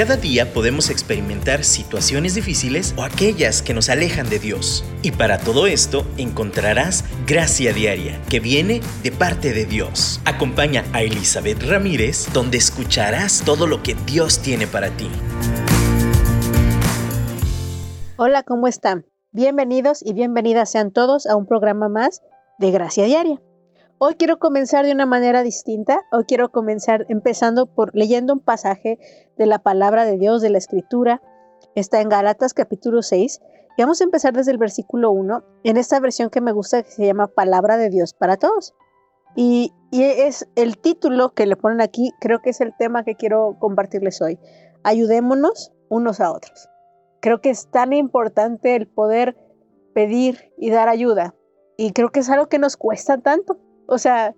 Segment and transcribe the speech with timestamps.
[0.00, 4.82] Cada día podemos experimentar situaciones difíciles o aquellas que nos alejan de Dios.
[5.02, 10.22] Y para todo esto encontrarás gracia diaria que viene de parte de Dios.
[10.24, 15.10] Acompaña a Elizabeth Ramírez donde escucharás todo lo que Dios tiene para ti.
[18.16, 19.04] Hola, ¿cómo están?
[19.32, 22.22] Bienvenidos y bienvenidas sean todos a un programa más
[22.58, 23.38] de Gracia Diaria.
[24.02, 26.06] Hoy quiero comenzar de una manera distinta.
[26.10, 28.98] Hoy quiero comenzar empezando por leyendo un pasaje
[29.36, 31.20] de la palabra de Dios, de la Escritura.
[31.74, 33.42] Está en Gálatas capítulo 6.
[33.76, 36.90] Y vamos a empezar desde el versículo 1, en esta versión que me gusta que
[36.90, 38.74] se llama Palabra de Dios para todos.
[39.36, 43.16] Y, y es el título que le ponen aquí, creo que es el tema que
[43.16, 44.38] quiero compartirles hoy.
[44.82, 46.70] Ayudémonos unos a otros.
[47.20, 49.36] Creo que es tan importante el poder
[49.92, 51.34] pedir y dar ayuda.
[51.76, 53.58] Y creo que es algo que nos cuesta tanto
[53.90, 54.34] o sea,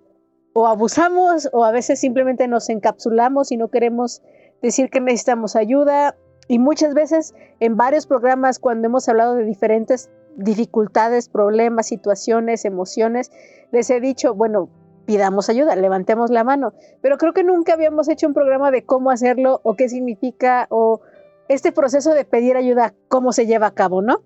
[0.53, 4.21] o abusamos o a veces simplemente nos encapsulamos y no queremos
[4.61, 6.15] decir que necesitamos ayuda.
[6.47, 13.31] Y muchas veces en varios programas cuando hemos hablado de diferentes dificultades, problemas, situaciones, emociones,
[13.71, 14.69] les he dicho, bueno,
[15.05, 16.73] pidamos ayuda, levantemos la mano.
[17.01, 21.01] Pero creo que nunca habíamos hecho un programa de cómo hacerlo o qué significa o
[21.47, 24.23] este proceso de pedir ayuda, cómo se lleva a cabo, ¿no?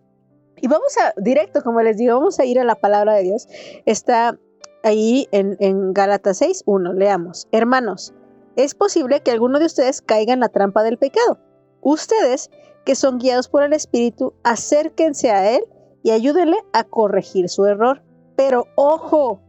[0.59, 3.47] Y vamos a, directo, como les digo, vamos a ir a la palabra de Dios.
[3.85, 4.37] Está
[4.83, 7.47] ahí en, en Gálatas 6, 1, leamos.
[7.51, 8.13] Hermanos,
[8.55, 11.39] es posible que alguno de ustedes caiga en la trampa del pecado.
[11.81, 12.49] Ustedes,
[12.85, 15.63] que son guiados por el Espíritu, acérquense a Él
[16.03, 18.01] y ayúdenle a corregir su error.
[18.35, 19.41] Pero ojo,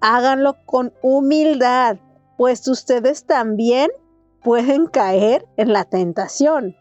[0.00, 1.98] háganlo con humildad,
[2.36, 3.90] pues ustedes también
[4.42, 6.76] pueden caer en la tentación.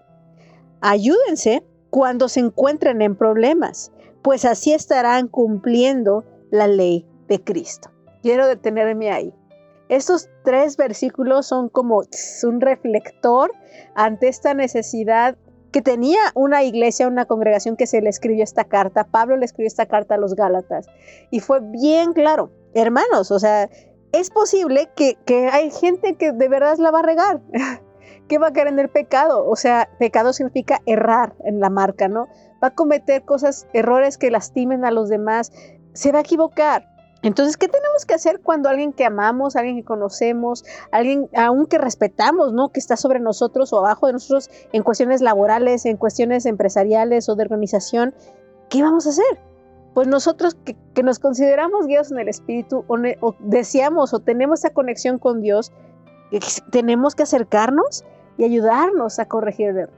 [0.81, 7.94] Ayúdense cuando se encuentren en problemas, pues así estarán cumpliendo la ley de Cristo
[8.25, 9.31] quiero detenerme ahí.
[9.87, 12.01] Estos tres versículos son como
[12.43, 13.51] un reflector
[13.93, 15.37] ante esta necesidad
[15.71, 19.03] que tenía una iglesia, una congregación que se le escribió esta carta.
[19.03, 20.87] Pablo le escribió esta carta a los Gálatas
[21.29, 23.69] y fue bien claro, hermanos, o sea,
[24.11, 27.41] es posible que, que hay gente que de verdad la va a regar,
[28.27, 29.47] que va a caer en el pecado.
[29.47, 32.27] O sea, pecado significa errar en la marca, ¿no?
[32.63, 35.51] Va a cometer cosas, errores que lastimen a los demás,
[35.93, 36.94] se va a equivocar.
[37.25, 41.79] Entonces, ¿qué tenemos que hacer cuando alguien que amamos, alguien que conocemos, alguien aún que
[41.79, 42.69] respetamos, ¿no?
[42.69, 47.35] Que está sobre nosotros o abajo de nosotros en cuestiones laborales, en cuestiones empresariales o
[47.35, 48.13] de organización,
[48.69, 49.39] ¿qué vamos a hacer?
[49.95, 54.69] Pues nosotros que, nos consideramos guiados en el Espíritu o, o, deseamos o tenemos esa
[54.69, 55.71] conexión con Dios,
[56.69, 58.05] tenemos que acercarnos
[58.37, 59.89] y ayudarnos a corregir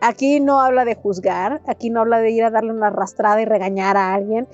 [0.00, 3.44] Aquí no habla de juzgar, aquí no habla de ir a darle una arrastrada y
[3.44, 4.48] regañar a alguien.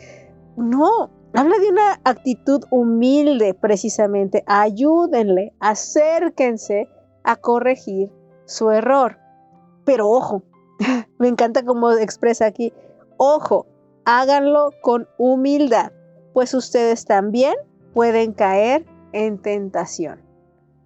[0.56, 4.42] No, Habla de una actitud humilde precisamente.
[4.46, 6.88] Ayúdenle, acérquense
[7.22, 8.10] a corregir
[8.46, 9.18] su error.
[9.84, 10.42] Pero ojo,
[11.18, 12.72] me encanta cómo expresa aquí,
[13.16, 13.66] ojo,
[14.04, 15.92] háganlo con humildad,
[16.32, 17.54] pues ustedes también
[17.94, 20.20] pueden caer en tentación.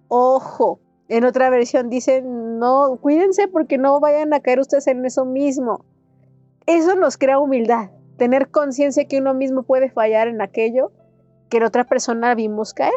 [0.09, 5.25] Ojo, en otra versión dice, no, cuídense porque no vayan a caer ustedes en eso
[5.25, 5.83] mismo.
[6.67, 10.91] Eso nos crea humildad tener conciencia que uno mismo puede fallar en aquello
[11.49, 12.93] que la otra persona vimos caer.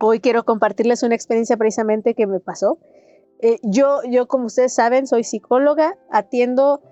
[0.00, 2.78] Hoy quiero compartirles una experiencia precisamente que me pasó.
[3.40, 6.82] Eh, yo, yo, como ustedes saben, soy psicóloga, atiendo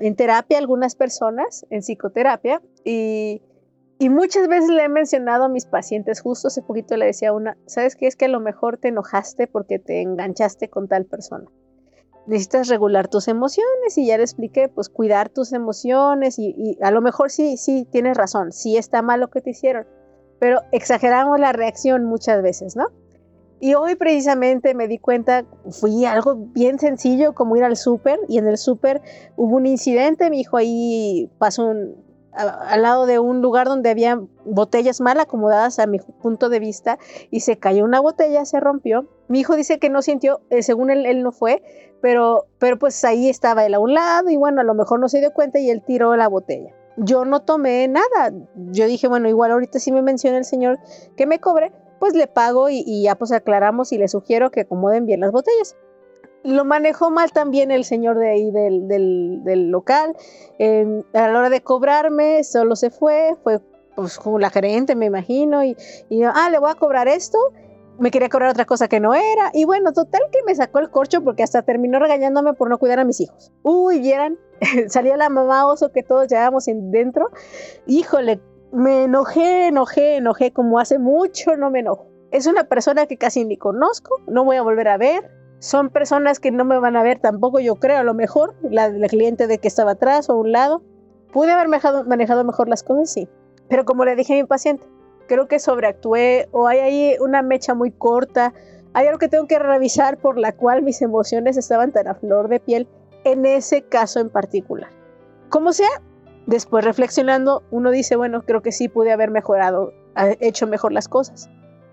[0.00, 3.42] en terapia a algunas personas, en psicoterapia, y,
[3.98, 7.32] y, muchas veces le he mencionado a mis pacientes, justo hace poquito le decía a
[7.32, 8.06] una, ¿sabes qué?
[8.06, 11.50] Es que a lo mejor te enojaste porque te enganchaste con tal persona
[12.28, 17.00] necesitas regular tus emociones y ya le expliqué, pues cuidar tus emociones y, a lo
[17.00, 19.86] mejor sí, sí, tienes razón, sí está mal lo que te hicieron,
[20.38, 22.86] pero exageramos la reacción muchas veces, ¿no?
[23.60, 28.38] Y hoy precisamente me di cuenta, fui algo bien sencillo como ir al súper y
[28.38, 29.02] en el súper
[29.36, 34.20] hubo un incidente, mi hijo ahí pasó un, al lado de un lugar donde había
[34.44, 36.98] botellas mal acomodadas a mi punto de vista
[37.30, 39.06] y se cayó una botella, se rompió.
[39.28, 41.62] Mi hijo dice que no sintió, eh, según él, él no fue,
[42.00, 45.08] pero, pero pues ahí estaba él a un lado y bueno, a lo mejor no
[45.08, 46.72] se dio cuenta y él tiró la botella.
[46.96, 48.32] Yo no tomé nada.
[48.56, 50.78] Yo dije, bueno, igual ahorita si me menciona el señor
[51.16, 54.60] que me cobre, pues le pago y, y ya pues aclaramos y le sugiero que
[54.60, 55.76] acomoden bien las botellas
[56.44, 60.16] lo manejó mal también el señor de ahí del, del, local.
[60.58, 63.60] a la hora de cobrarme, solo se fue, fue
[63.96, 65.76] pues como la gerente, me imagino, y,
[66.08, 67.38] y, ah, le voy a cobrar esto.
[67.98, 69.50] Me quería cobrar otra cosa que no era.
[69.52, 73.00] Y bueno, total que me sacó el corcho porque hasta terminó regañándome por no cuidar
[73.00, 73.52] a mis hijos.
[73.64, 74.38] Uy, vieran,
[74.88, 77.30] salía la mamá oso que todos llevábamos dentro.
[77.88, 78.40] Híjole,
[78.72, 82.06] me enojé, enojé, enojé, como hace mucho no me enojo.
[82.30, 86.40] Es una persona que casi ni conozco, no voy a volver a ver, son personas
[86.40, 89.46] que no me van a ver tampoco, yo creo, a lo mejor, la, la cliente
[89.46, 90.82] de que estaba atrás o a un lado.
[91.32, 93.12] ¿Pude haber manejado, manejado mejor las cosas?
[93.12, 93.28] Sí.
[93.68, 94.86] Pero como le dije a mi paciente,
[95.26, 98.54] creo que sobreactué o hay ahí una mecha muy corta,
[98.94, 102.48] hay algo que tengo que revisar por la cual mis emociones estaban tan a flor
[102.48, 102.88] de piel
[103.24, 104.90] en ese caso en particular.
[105.50, 105.88] Como sea,
[106.46, 109.92] después reflexionando, uno dice, bueno, creo que sí pude haber mejorado,
[110.40, 111.50] hecho mejor las cosas.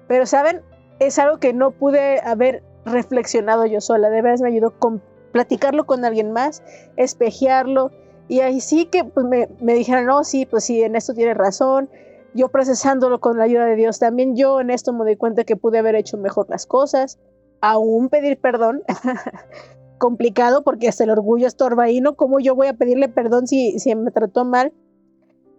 [0.08, 0.62] Pero, ¿saben?
[1.00, 4.10] Es algo que no pude haber reflexionado yo sola.
[4.10, 5.02] De veras me ayudó con
[5.32, 6.64] platicarlo con alguien más,
[6.98, 7.92] espejearlo.
[8.28, 11.38] Y ahí sí que pues, me, me dijeron, no, sí, pues sí, en esto tienes
[11.38, 11.90] razón.
[12.34, 15.56] Yo procesándolo con la ayuda de Dios, también yo en esto me doy cuenta que
[15.56, 17.20] pude haber hecho mejor las cosas.
[17.62, 18.84] Aún pedir perdón.
[19.98, 22.16] complicado porque hasta el orgullo estorba ahí, ¿no?
[22.16, 24.74] ¿Cómo yo voy a pedirle perdón si, si me trató mal?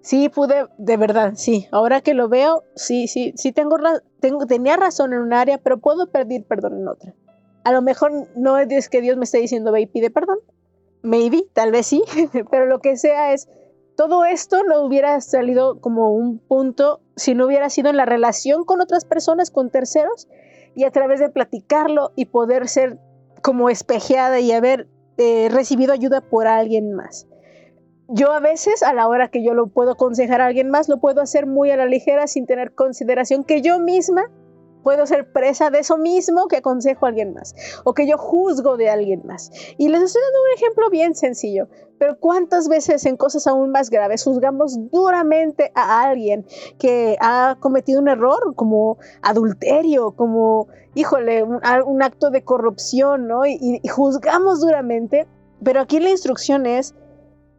[0.07, 1.67] Sí, pude, de verdad, sí.
[1.73, 3.77] Ahora que lo veo, sí, sí, sí tengo,
[4.47, 7.13] tenía razón en un área, pero puedo pedir perdón en otra.
[7.65, 10.39] A lo mejor no es que Dios me esté diciendo, ve y pide perdón.
[11.03, 12.05] Maybe, tal vez sí,
[12.53, 13.49] pero lo que sea es,
[13.97, 18.63] todo esto no hubiera salido como un punto si no hubiera sido en la relación
[18.63, 20.29] con otras personas, con terceros,
[20.77, 23.01] y a través de platicarlo y poder ser
[23.43, 24.87] como espejeada y haber
[25.17, 27.27] eh, recibido ayuda por alguien más.
[28.09, 31.01] Yo a veces, a la hora que yo lo puedo aconsejar a alguien más, lo
[31.01, 34.31] puedo hacer muy a la ligera sin tener consideración que yo misma
[34.85, 38.77] puedo ser presa de eso mismo que aconsejo a alguien más o que yo juzgo
[38.77, 39.51] de alguien más.
[39.77, 41.67] Y les estoy dando un ejemplo bien sencillo,
[41.99, 46.47] pero ¿cuántas veces en cosas aún más graves juzgamos duramente a alguien
[46.79, 53.45] que ha cometido un error como adulterio, como, híjole, un, acto de corrupción, ¿no?
[53.45, 55.27] y juzgamos duramente,
[55.65, 56.95] pero aquí la instrucción es,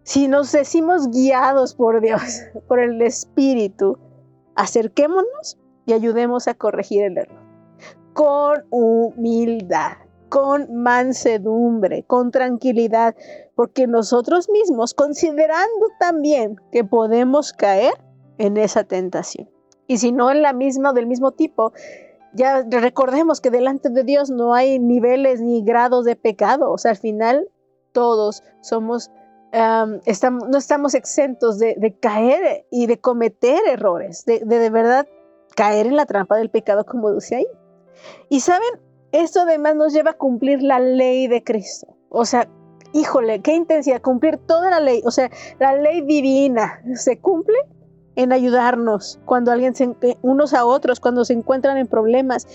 [0.08, 2.22] si nos decimos guiados por Dios,
[2.70, 3.98] por el Espíritu,
[4.56, 7.42] acerquémonos y ayudemos a corregir el error.
[8.14, 9.98] Con humildad,
[10.30, 13.18] con mansedumbre, con tranquilidad,
[13.54, 17.94] porque nosotros mismos, considerando también que podemos caer
[18.38, 19.50] en esa tentación.
[19.88, 21.74] Y si no en la misma o del mismo tipo,
[22.34, 26.72] ya recordemos que delante de Dios no hay niveles ni grados de pecado.
[26.72, 27.50] O sea, al final
[27.92, 29.12] todos somos,
[30.06, 35.08] estamos, no estamos exentos de, caer y de cometer errores, de, de, de verdad
[35.56, 37.48] caer en la trampa del pecado, como dice ahí.
[38.30, 38.70] Y saben,
[39.12, 41.88] esto además nos lleva a cumplir la ley de Cristo.
[42.10, 42.48] O sea,
[42.94, 45.02] híjole, qué intensidad, cumplir toda la ley.
[45.06, 45.30] O sea,
[45.60, 47.58] la ley divina se cumple
[48.16, 52.48] en ayudarnos cuando alguien se, unos a otros, cuando se encuentran en problemas.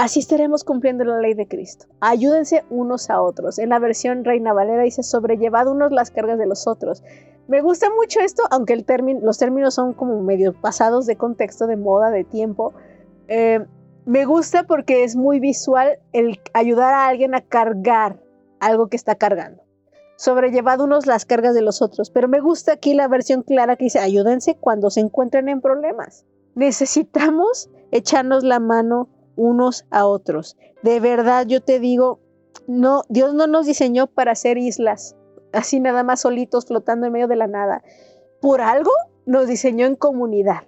[0.00, 1.84] Así estaremos cumpliendo la ley de Cristo.
[2.00, 3.58] Ayúdense unos a otros.
[3.58, 7.02] En la versión Reina Valera dice, sobrellevad unos las cargas de los otros.
[7.48, 8.82] Me gusta mucho esto, aunque
[9.20, 12.72] los términos son como medio pasados de contexto, de moda, de tiempo.
[13.28, 13.62] Eh,
[14.06, 18.22] me gusta porque es muy visual el ayudar a alguien a cargar
[18.58, 19.62] algo que está cargando.
[20.16, 22.08] Sobrellevad unos las cargas de los otros.
[22.08, 26.24] Pero me gusta aquí la versión clara que dice, ayúdense cuando se encuentren en problemas.
[26.54, 30.56] Necesitamos echarnos la mano unos a otros.
[30.82, 32.20] De verdad, yo te digo,
[32.66, 35.16] no, Dios no nos diseñó para ser islas
[35.52, 37.82] así nada más solitos flotando en medio de la nada.
[38.40, 38.90] Por algo
[39.26, 40.62] nos diseñó en comunidad,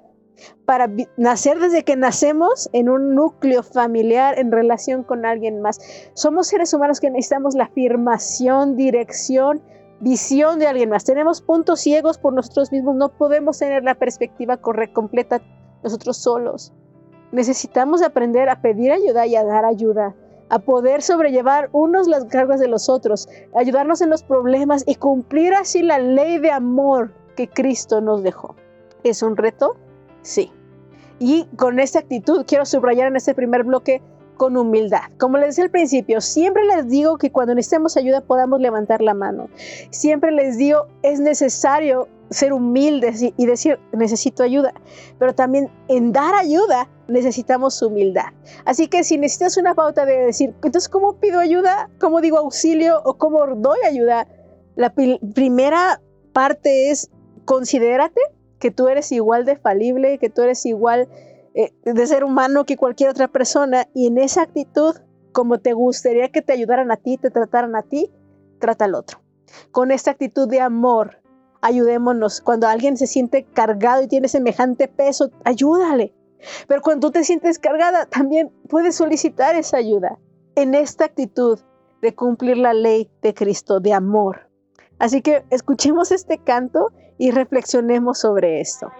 [0.64, 5.80] para nacer desde que nacemos en un núcleo familiar en relación con alguien más.
[6.14, 9.62] Somos seres humanos que necesitamos la afirmación, dirección,
[10.00, 11.04] visión de alguien más.
[11.04, 15.42] Tenemos puntos ciegos por nosotros mismos, no podemos tener la perspectiva correcta, completa
[15.82, 16.72] nosotros solos.
[17.32, 20.14] Necesitamos aprender a pedir ayuda y a dar ayuda
[20.52, 25.54] a poder sobrellevar unos las cargas de los otros, ayudarnos en los problemas y cumplir
[25.54, 28.54] así la ley de amor que Cristo nos dejó.
[29.02, 29.76] ¿Es un reto?
[30.20, 30.52] Sí.
[31.18, 34.02] Y con esta actitud quiero subrayar en este primer bloque
[34.36, 35.02] con humildad.
[35.18, 39.14] Como les decía al principio, siempre les digo que cuando necesitemos ayuda podamos levantar la
[39.14, 39.48] mano.
[39.90, 44.72] Siempre les digo, es necesario ser humildes y, decir, necesito ayuda.
[45.18, 48.26] Pero también en dar ayuda necesitamos humildad.
[48.64, 51.90] Así que si necesitas una pauta de decir, entonces, ¿cómo pido ayuda?
[52.00, 53.00] ¿Cómo digo auxilio?
[53.04, 54.26] ¿O cómo doy ayuda?
[54.76, 56.00] La primera
[56.32, 57.10] parte es,
[57.44, 58.20] considérate
[58.58, 61.08] que tú eres igual de falible, que tú eres igual
[61.54, 63.88] eh, de ser humano que cualquier otra persona.
[63.94, 64.96] Y en esa actitud,
[65.32, 68.10] como te gustaría que te ayudaran a ti, te trataran a ti,
[68.58, 69.20] trata al otro.
[69.70, 71.22] Con esta actitud de amor,
[71.60, 72.40] ayudémonos.
[72.40, 76.14] Cuando alguien se siente cargado y tiene semejante peso, ayúdale.
[76.66, 80.18] Pero cuando tú te sientes cargada, también puedes solicitar esa ayuda
[80.54, 81.60] en esta actitud
[82.00, 84.50] de cumplir la ley de Cristo, de amor.
[84.98, 88.90] Así que escuchemos este canto y reflexionemos sobre esto.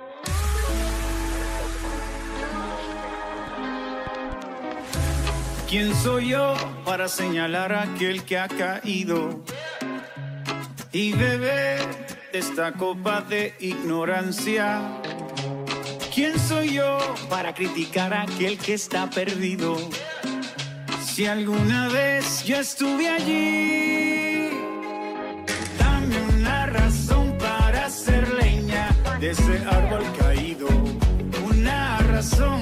[5.73, 9.43] ¿Quién soy yo para señalar a aquel que ha caído
[10.93, 11.81] y beber
[12.31, 14.83] esta copa de ignorancia?
[16.15, 16.99] ¿Quién soy yo
[17.31, 19.79] para criticar a aquel que está perdido?
[21.03, 24.51] Si alguna vez yo estuve allí,
[25.79, 30.69] dame una razón para hacer leña de ese árbol caído,
[31.49, 32.62] una razón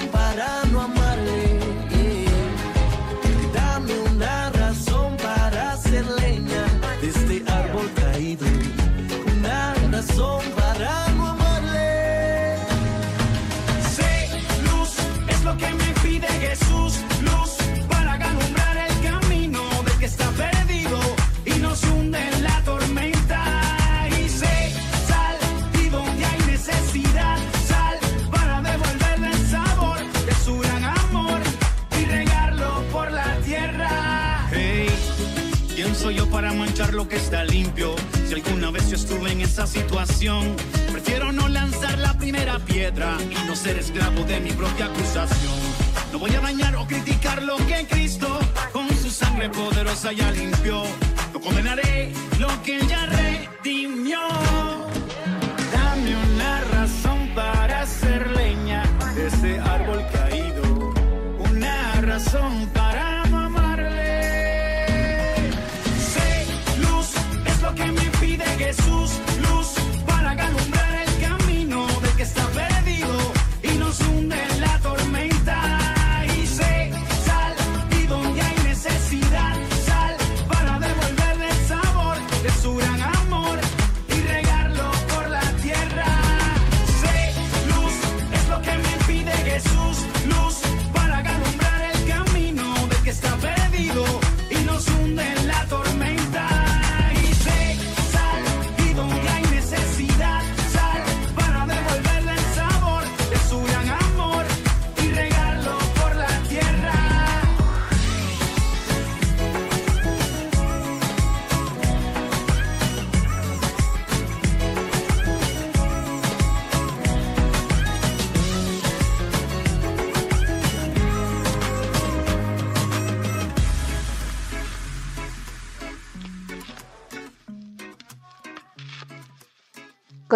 [37.11, 37.95] está limpio?
[38.27, 40.55] Si alguna vez yo estuve en esa situación,
[40.91, 45.53] prefiero no lanzar la primera piedra y no ser esclavo de mi propia acusación.
[46.11, 48.39] No voy a dañar o criticar lo que Cristo
[48.71, 50.83] con su sangre poderosa ya limpió.
[51.33, 54.60] No condenaré lo que ya redimió.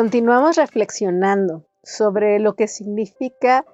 [0.05, 3.65] Continuamos reflexionando sobre lo que significa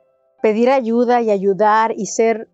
[0.41, 2.47] pedir ayuda y ayudar y ser,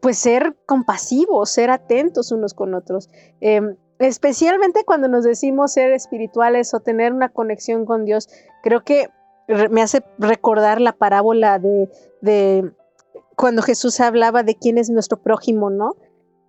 [0.00, 3.10] pues ser compasivos, ser atentos unos con otros.
[3.40, 8.28] Em, especialmente cuando nos decimos ser espirituales o tener una conexión con Dios,
[8.62, 9.08] creo que
[9.48, 11.90] me hace recordar la parábola de,
[12.20, 12.70] de
[13.36, 15.96] cuando Jesús hablaba de quién es nuestro prójimo, ¿no?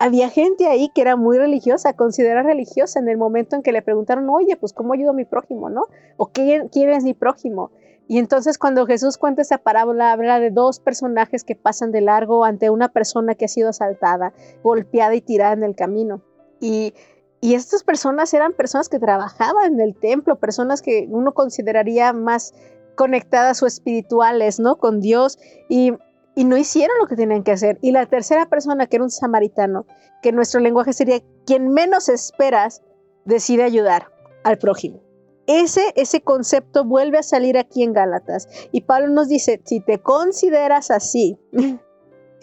[0.04, 3.82] Había gente ahí que era muy religiosa, considerada religiosa en el momento en que le
[3.82, 5.84] preguntaron, oye, pues ¿cómo ayudo a mi prójimo, no?
[6.18, 7.72] ¿O quién, quién es mi prójimo?
[8.10, 12.44] Y entonces cuando Jesús cuenta esa parábola, habla de dos personajes que pasan de largo
[12.44, 16.22] ante una persona que ha sido asaltada, golpeada y tirada en el camino.
[16.60, 16.94] Y,
[17.40, 22.54] y estas personas eran personas que trabajaban en el templo, personas que uno consideraría más
[22.96, 24.76] conectadas o espirituales, ¿no?
[24.76, 25.40] Con Dios.
[25.70, 25.94] Y,
[26.36, 27.78] y no hicieron lo que tenían que hacer.
[27.82, 29.86] Y la tercera persona, que era un samaritano,
[30.22, 32.82] que en nuestro lenguaje sería quien menos esperas,
[33.26, 34.08] decide ayudar
[34.44, 35.02] al prójimo.
[35.46, 38.48] Ese, ese concepto vuelve a salir aquí en Gálatas.
[38.72, 41.38] Y Pablo nos dice, si te consideras así,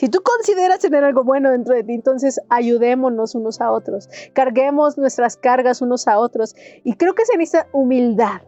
[0.00, 4.96] Si tú consideras tener algo bueno dentro de ti, entonces ayudémonos unos a otros, carguemos
[4.96, 6.56] nuestras cargas unos a otros.
[6.84, 8.40] Y creo que se necesita humildad,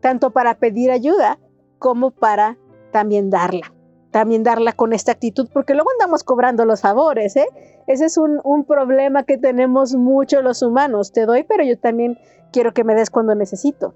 [0.00, 1.38] tanto para pedir ayuda
[1.78, 2.58] como para
[2.92, 3.72] también darla,
[4.10, 7.46] también darla con esta actitud, porque luego andamos cobrando los favores, ¿eh?
[7.86, 11.12] Ese es un, un problema que tenemos mucho los humanos.
[11.12, 12.18] Te doy, pero yo también
[12.52, 13.94] quiero que me des cuando necesito.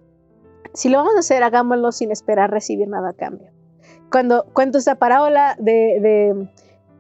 [0.75, 3.51] Si lo vamos a hacer, hagámoslo sin esperar recibir nada a cambio.
[4.11, 6.49] Cuando cuento esta parábola de,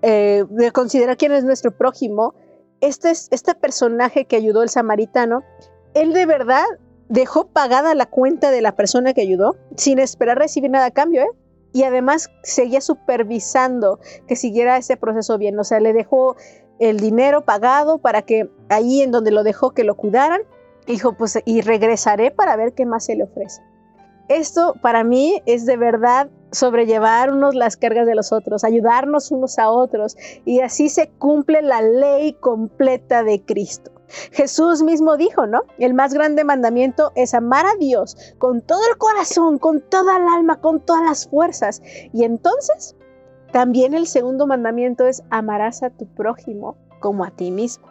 [0.02, 2.34] eh, de, considerar quién es nuestro prójimo,
[2.80, 5.42] este, es, este personaje que ayudó el samaritano,
[5.94, 6.64] él de verdad
[7.08, 11.22] dejó pagada la cuenta de la persona que ayudó sin esperar recibir nada a cambio,
[11.22, 11.30] ¿eh?
[11.72, 15.58] Y además seguía supervisando que siguiera ese proceso bien.
[15.58, 16.36] O sea, le dejó
[16.78, 20.42] el dinero pagado para que ahí en donde lo dejó que lo cuidaran
[20.86, 23.62] Dijo, pues, y regresaré para ver qué más se le ofrece.
[24.28, 29.58] Esto para mí es de verdad sobrellevar unos las cargas de los otros, ayudarnos unos
[29.58, 33.90] a otros, y así se cumple la ley completa de Cristo.
[34.32, 35.62] Jesús mismo dijo, ¿no?
[35.78, 40.28] El más grande mandamiento es amar a Dios con todo el corazón, con toda el
[40.28, 41.82] alma, con todas las fuerzas.
[42.12, 42.96] Y entonces,
[43.52, 47.86] también el segundo mandamiento es amarás a tu prójimo como a ti mismo.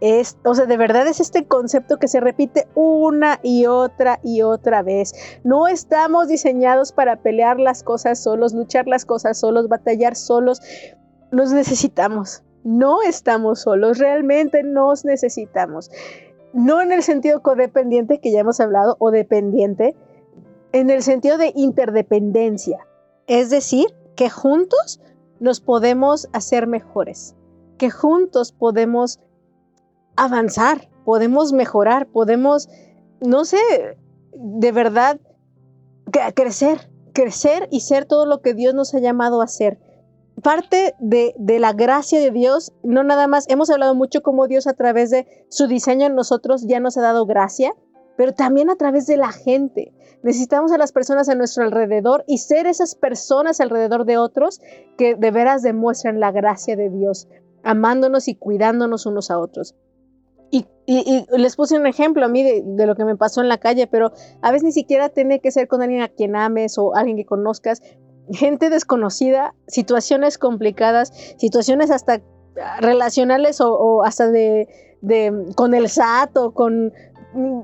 [0.00, 4.42] Es, o sea, de verdad es este concepto que se repite una y otra y
[4.42, 5.14] otra vez.
[5.42, 10.60] No estamos diseñados para pelear las cosas solos, luchar las cosas solos, batallar solos.
[11.30, 12.42] Nos necesitamos.
[12.66, 15.88] No estamos solos, realmente nos necesitamos.
[16.52, 19.94] No en el sentido codependiente que ya hemos hablado o dependiente,
[20.72, 22.84] en el sentido de interdependencia.
[23.28, 25.00] Es decir, que juntos
[25.38, 27.36] nos podemos hacer mejores,
[27.78, 29.20] que juntos podemos
[30.16, 32.68] avanzar, podemos mejorar, podemos,
[33.20, 33.60] no sé,
[34.32, 35.20] de verdad
[36.34, 39.78] crecer, crecer y ser todo lo que Dios nos ha llamado a ser.
[40.42, 44.66] Parte de, de, la gracia de Dios, no nada más, hemos hablado mucho como Dios
[44.66, 47.72] a través de su diseño en nosotros ya nos ha dado gracia,
[48.16, 49.92] pero también a través de la gente.
[50.22, 54.60] Necesitamos a las personas a nuestro alrededor y ser esas personas alrededor de otros
[54.98, 57.28] que de veras demuestran la gracia de Dios,
[57.62, 59.74] amándonos y cuidándonos unos a otros.
[60.88, 63.88] Y, les puse un ejemplo a mí de, lo que me pasó en la calle,
[63.88, 67.16] pero a veces ni siquiera tiene que ser con alguien a quien ames o alguien
[67.16, 67.82] que conozcas.
[68.32, 72.20] Gente desconocida, situaciones complicadas, situaciones hasta
[72.80, 74.68] relacionales o, hasta de,
[75.54, 76.92] con el SAT o con
[77.34, 77.60] mm,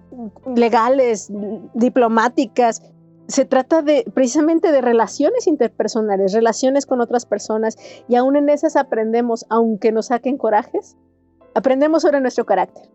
[0.55, 1.33] legales,
[1.75, 2.83] diplomáticas.
[3.29, 7.77] Se trata de precisamente de relaciones interpersonales, relaciones con otras personas
[8.09, 10.96] y aún en esas aprendemos, aunque nos saquen corajes,
[11.55, 12.88] Aprendemos sobre nuestro carácter.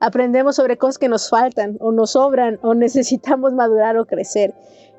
[0.00, 4.54] Aprendemos sobre cosas que nos faltan o nos sobran o necesitamos madurar o crecer.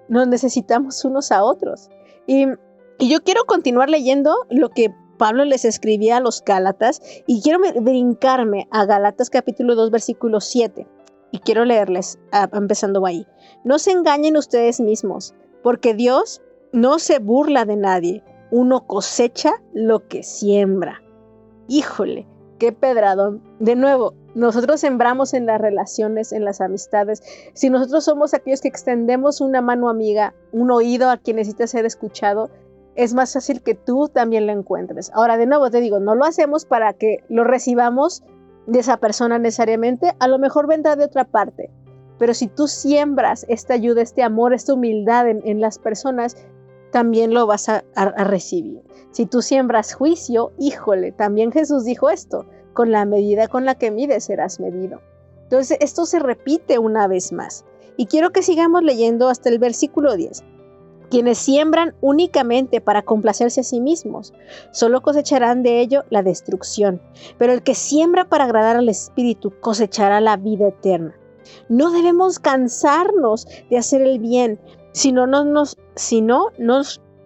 [0.09, 1.89] Nos necesitamos unos a otros.
[2.27, 2.47] Y,
[2.99, 8.67] yo quiero continuar leyendo lo que Pablo les escribía a los Gálatas y quiero brincarme
[8.71, 10.87] a Gálatas capítulo 2 versículo 7
[11.31, 12.19] y quiero leerles
[12.53, 13.25] empezando ahí.
[13.63, 15.33] No se engañen ustedes mismos,
[15.63, 18.23] porque Dios no se burla de nadie.
[18.51, 21.01] Uno cosecha lo que siembra.
[21.67, 22.27] Híjole,
[22.59, 23.41] qué pedradón.
[23.59, 27.21] De nuevo, nosotros sembramos en las relaciones, en las amistades.
[27.53, 31.85] Si nosotros somos aquellos que extendemos una mano amiga, un oído a quien necesita ser
[31.85, 32.49] escuchado,
[32.95, 35.11] es más fácil que tú también lo encuentres.
[35.13, 38.23] Ahora, de nuevo te digo, no lo hacemos para que lo recibamos
[38.65, 41.69] de esa persona necesariamente, a lo mejor vendrá de otra parte.
[42.17, 46.37] Pero si tú siembras esta ayuda, este amor, esta humildad en, las personas,
[46.91, 47.83] también lo vas a
[48.23, 48.81] recibir.
[49.11, 53.91] Si tú siembras juicio, híjole, también Jesús dijo esto, con la medida con la que
[53.91, 55.01] mides serás medido.
[55.43, 57.65] Entonces, esto se repite una vez más.
[57.95, 60.43] Y quiero que sigamos leyendo hasta el versículo 10.
[61.09, 64.33] Quienes siembran únicamente para complacerse a sí mismos,
[64.71, 67.01] solo cosecharán de ello la destrucción,
[67.37, 71.15] pero el que siembra para agradar al Espíritu cosechará la vida eterna.
[71.69, 74.59] No debemos cansarnos de hacer el bien,
[74.91, 76.49] si no nos, si no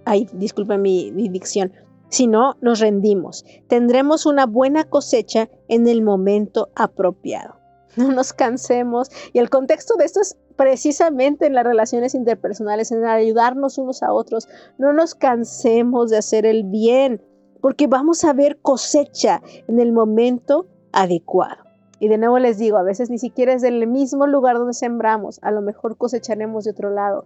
[0.06, 1.72] ay, disculpe mi, dicción,
[2.10, 3.46] si no, nos rendimos.
[3.68, 7.56] Tendremos una buena cosecha en el momento apropiado.
[7.98, 9.10] No nos cansemos.
[9.34, 14.14] Y el contexto de esto es precisamente en las relaciones interpersonales, en ayudarnos unos a
[14.14, 14.48] otros.
[14.78, 17.24] No nos cansemos de hacer el bien,
[17.60, 21.64] porque vamos a ver cosecha en el momento adecuado.
[22.00, 25.40] Y de nuevo les digo, a veces ni siquiera es del mismo lugar donde sembramos,
[25.42, 27.26] a lo mejor cosecharemos de otro lado.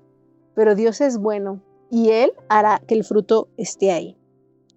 [0.56, 4.18] Pero Dios es bueno y Él hará que el fruto esté ahí.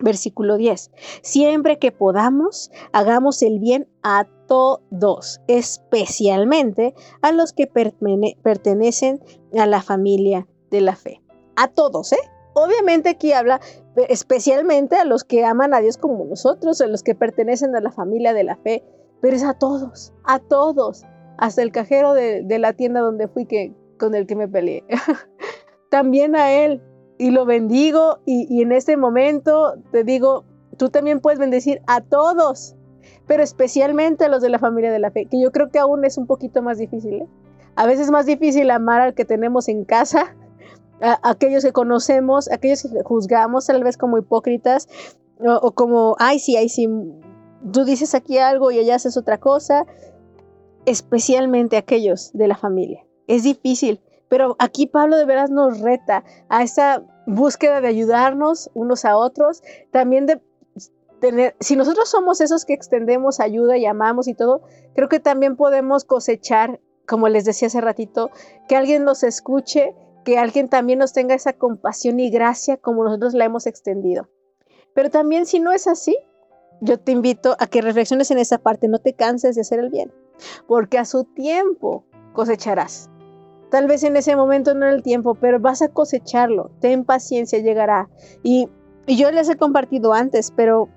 [0.04, 0.90] Versículo 10.
[1.22, 9.20] Siempre que podamos, hagamos el bien a todos, especialmente a los que pertenecen
[9.58, 11.22] a la familia de la fe.
[11.56, 12.30] A todos, ¿eh?
[12.52, 13.60] Obviamente aquí habla
[14.08, 17.90] especialmente a los que aman a Dios como nosotros, a los que pertenecen a la
[17.90, 18.84] familia de la fe,
[19.20, 21.02] pero es a todos, a todos,
[21.38, 24.84] hasta el cajero de, la tienda donde fui que, con el que me peleé.
[25.90, 26.82] también a él,
[27.18, 30.44] y lo bendigo, y, en este momento te digo,
[30.77, 32.74] tú también puedes bendecir a todos,
[33.27, 36.05] pero especialmente a los de la familia de la fe, que yo creo que aún
[36.05, 37.14] es un poquito más difícil.
[37.14, 37.27] ¿eh?
[37.77, 40.37] A veces es más difícil amar al que tenemos en casa,
[41.00, 44.88] a, aquellos que conocemos, a aquellos que juzgamos tal vez como hipócritas,
[45.38, 46.88] o, como, ay, sí, ay, sí,
[47.72, 49.85] tú dices aquí algo y allá haces otra cosa,
[50.87, 53.05] especialmente aquellos de la familia.
[53.27, 54.00] Es difícil,
[54.35, 59.62] pero aquí Pablo de veras nos reta a esa búsqueda de ayudarnos unos a otros,
[59.92, 60.40] también de
[61.61, 64.62] si nosotros somos esos que extendemos ayuda y amamos y todo,
[64.97, 68.33] creo que también podemos cosechar, como les decía hace ratito,
[68.66, 69.94] que alguien nos escuche,
[70.25, 74.29] que alguien también nos tenga esa compasión y gracia como nosotros la hemos extendido.
[74.94, 76.18] Pero también si no es así,
[76.81, 79.90] yo te invito a que reflexiones en esa parte, no te canses de hacer el
[79.90, 80.12] bien,
[80.66, 83.09] porque a su tiempo cosecharás.
[83.74, 86.70] Tal vez en ese momento no era el tiempo, pero vas a cosecharlo.
[86.78, 88.08] Ten paciencia, llegará.
[88.44, 88.68] Y,
[89.08, 90.88] yo les he compartido antes, pero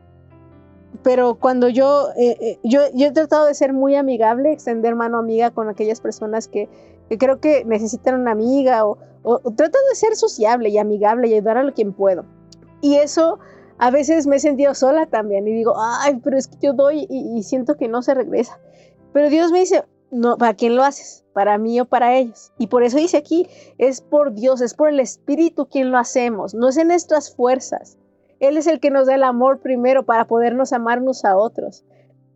[1.01, 5.17] pero cuando yo, eh, eh, yo, yo he tratado de ser muy amigable, extender mano
[5.17, 6.69] amiga con aquellas personas que,
[7.17, 11.57] creo que necesitan una amiga o, o, trato de ser sociable y amigable y ayudar
[11.57, 12.25] a lo quien puedo.
[12.81, 13.39] Y eso
[13.79, 17.07] a veces me he sentido sola también y digo, ay, pero es que yo doy
[17.09, 18.59] y, y siento que no se regresa.
[19.13, 21.25] Pero Dios me dice, no, ¿para quién lo haces?
[21.33, 22.51] ¿Para mí o para ellos?
[22.57, 26.53] Y por eso dice aquí, es por Dios, es por el Espíritu quien lo hacemos,
[26.53, 27.97] no es en nuestras fuerzas.
[28.39, 31.83] Él es el que nos da el amor primero para podernos amarnos a otros.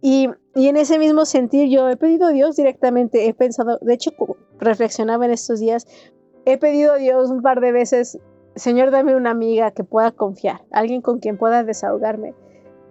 [0.01, 4.11] Y, en ese mismo sentir yo he pedido a Dios directamente, he pensado, de hecho
[4.59, 5.85] reflexionaba en estos días,
[6.45, 8.19] he pedido a Dios un par de veces,
[8.55, 12.33] Señor, dame una amiga que pueda confiar, alguien con quien pueda desahogarme.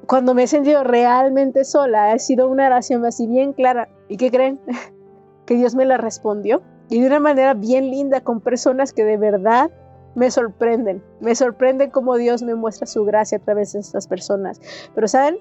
[0.06, 3.88] Cuando me he sentido realmente sola, ha sido una oración así bien clara.
[4.08, 4.60] ¿Y qué creen?
[5.46, 6.62] que Dios me la respondió.
[6.88, 9.70] Y de una manera bien linda, con personas que de verdad
[10.14, 11.02] me sorprenden.
[11.20, 14.60] Me sorprende cómo Dios me muestra su gracia a través de estas personas.
[14.94, 15.38] Pero, ¿saben?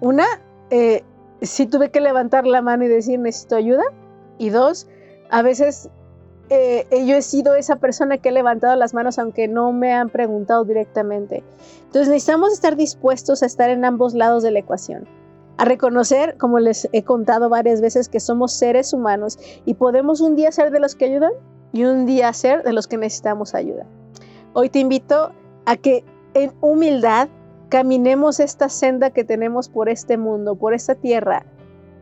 [0.00, 0.26] Una,
[0.70, 1.02] eh,
[1.42, 3.84] sí tuve que levantar la mano y decir, necesito ayuda.
[4.38, 4.86] Y dos,
[5.30, 5.90] a veces
[6.48, 10.10] eh, yo he sido esa persona que ha levantado las manos aunque no me han
[10.10, 11.42] preguntado directamente.
[11.86, 15.08] Entonces necesitamos estar dispuestos a estar en ambos lados de la ecuación.
[15.58, 20.36] A reconocer, como les he contado varias veces, que somos seres humanos y podemos un
[20.36, 21.32] día ser de los que ayudan
[21.72, 23.86] y un día ser de los que necesitamos ayuda.
[24.52, 25.32] Hoy te invito
[25.64, 26.04] a que
[26.34, 27.28] en humildad
[27.70, 31.44] caminemos esta senda que tenemos por este mundo, por esta tierra,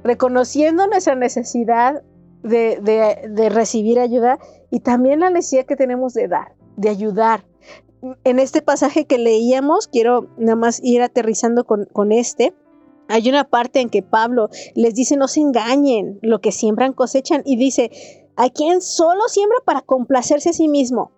[0.03, 2.03] reconociendo nuestra necesidad
[2.45, 4.39] de, recibir ayuda
[4.71, 7.45] y también la necesidad que tenemos de dar, de ayudar.
[8.25, 12.55] En este pasaje que leíamos, quiero nada más ir aterrizando con, con este.
[13.09, 17.43] Hay una parte en que Pablo les dice, no se engañen, lo que siembran cosechan,
[17.45, 17.91] y dice,
[18.37, 21.13] a quien solo siembra para complacerse a sí mismo.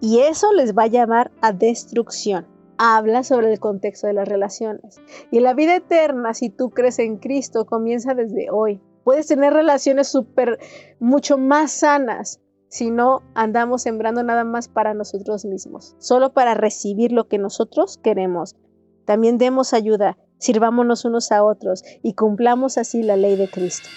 [0.00, 2.46] Y eso les va a llamar a destrucción.
[2.78, 4.98] Habla sobre el contexto de las relaciones.
[5.30, 8.80] Y la vida eterna, si tú crees en Cristo, comienza desde hoy.
[9.04, 10.58] Puedes tener relaciones súper,
[10.98, 17.10] mucho más sanas si no andamos sembrando nada más para nosotros mismos, solo para recibir
[17.10, 18.56] lo que nosotros queremos.
[19.04, 23.88] También demos ayuda, sirvámonos unos a otros y cumplamos así la ley de Cristo.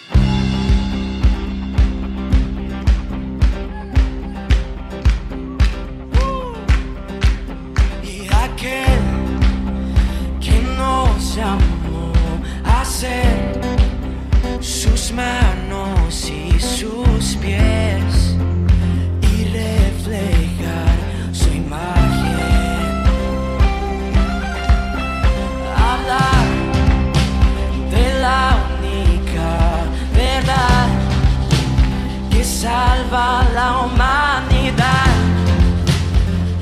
[32.44, 35.08] Salva la humanidad,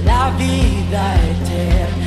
[0.05, 2.01] la vida eterna.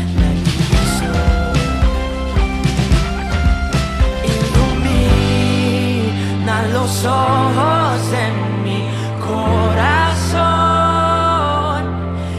[6.73, 8.89] los ojos en mi
[9.21, 10.45] corazón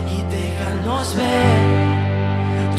[0.09, 1.59] y déjanos ver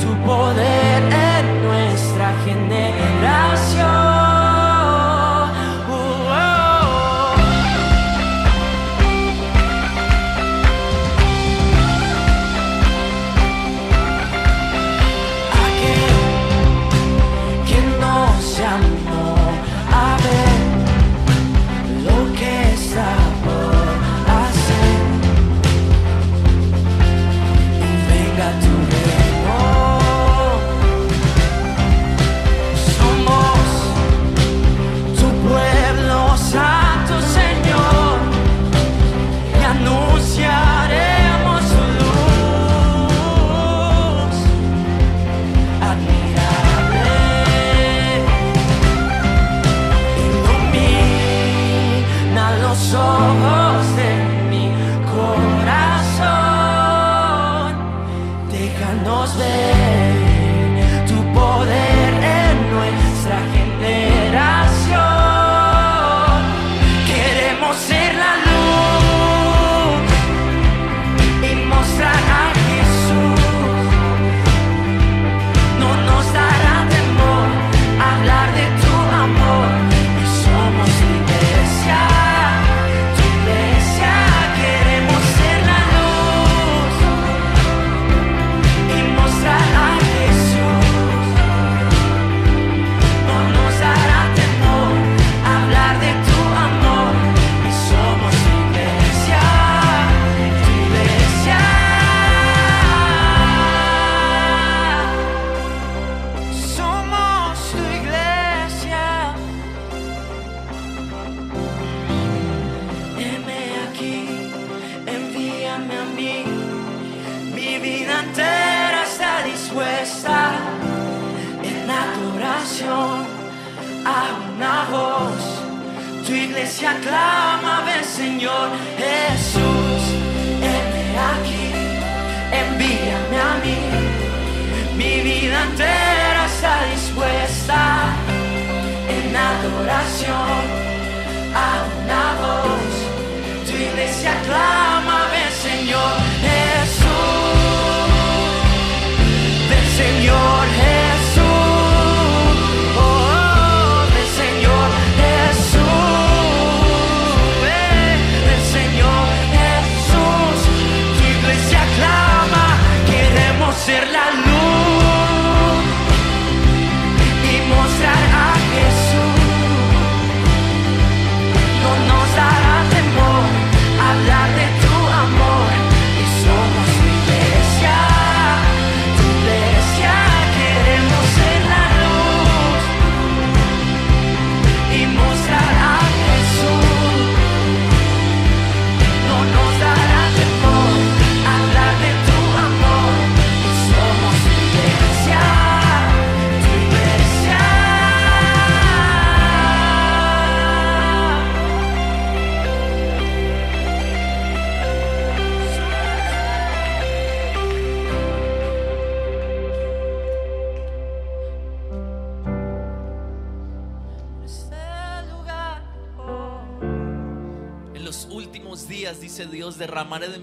[0.00, 4.05] tu poder en nuestra generación.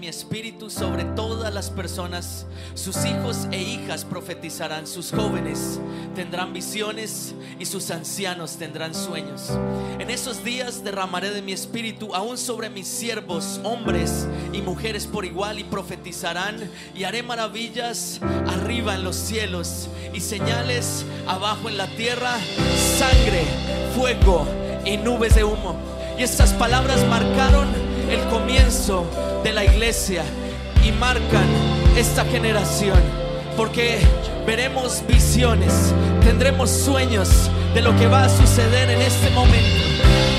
[0.04, 2.44] Mi espíritu sobre todas las personas.
[2.74, 5.80] Sus hijos e hijas profetizarán, sus jóvenes
[6.14, 9.48] tendrán visiones y sus ancianos tendrán sueños.
[9.98, 15.24] En esos días derramaré de mi espíritu aún sobre mis siervos, hombres y mujeres por
[15.24, 21.86] igual, y profetizarán y haré maravillas arriba en los cielos y señales abajo en la
[21.96, 22.36] tierra,
[22.98, 23.46] sangre,
[23.96, 24.46] fuego
[24.84, 25.76] y nubes de humo.
[26.18, 29.06] Y estas palabras marcaron el comienzo
[29.42, 30.22] de la iglesia
[30.84, 31.46] y marcan
[31.96, 32.98] esta generación.
[33.56, 34.00] Porque
[34.46, 39.84] veremos visiones, tendremos sueños de lo que va a suceder en este momento.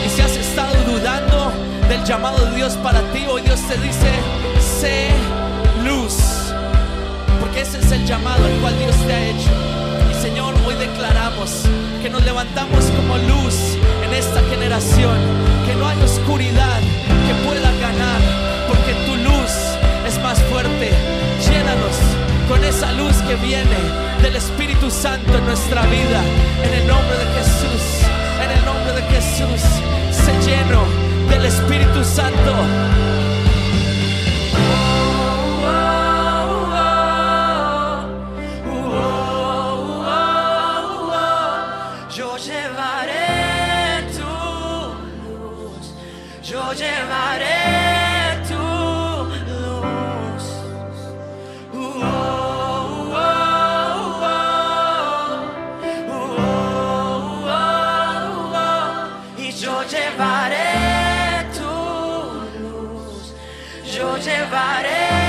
[0.06, 1.52] Y si has estado dudando
[1.88, 4.12] del llamado de Dios para ti, hoy Dios te dice,
[4.60, 5.10] sé
[5.86, 6.18] luz.
[7.40, 9.50] Porque ese es el llamado al cual Dios te ha hecho.
[10.12, 11.64] Y Señor, hoy declaramos
[12.02, 13.56] que nos levantamos como luz
[14.06, 15.18] en esta generación,
[15.66, 16.82] que no hay oscuridad
[17.46, 18.22] pueda ganar,
[18.68, 19.52] porque tu luz
[20.08, 20.92] es más fuerte.
[21.48, 21.98] Llénanos
[22.50, 23.78] con esa luz que viene
[24.22, 26.22] del Espíritu Santo en nuestra vida,
[26.64, 27.84] en el nombre de Jesús,
[28.44, 29.62] en el nombre de Jesús,
[30.12, 30.84] se lleno
[31.30, 32.54] del Espíritu Santo.
[59.90, 63.34] Llevaré tu luz,
[63.84, 65.25] yo llevaré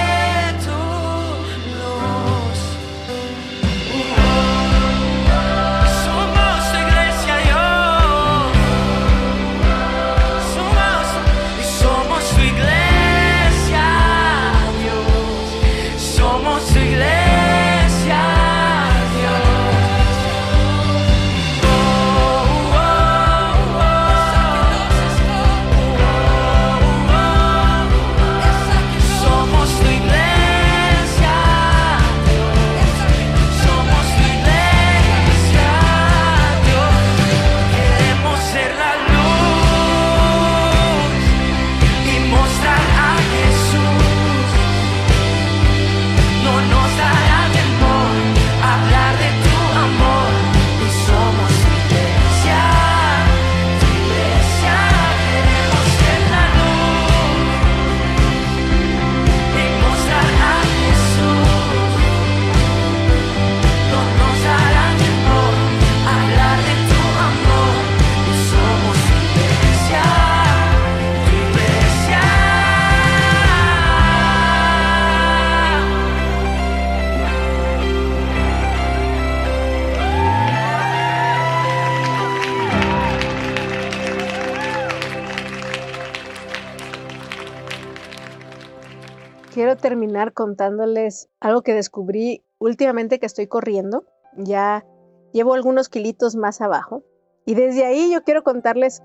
[89.67, 94.05] quiero terminar contándoles algo que descubrí últimamente que estoy corriendo.
[94.37, 94.87] Ya
[95.33, 97.03] llevo algunos kilitos más abajo.
[97.45, 99.03] Y desde ahí yo quiero contarles,